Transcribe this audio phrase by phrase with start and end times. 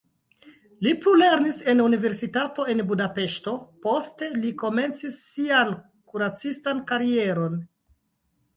[0.85, 3.53] Li plulernis en universitato en Budapeŝto,
[3.85, 5.77] poste li komencis sian
[6.11, 7.63] kuracistan karieron.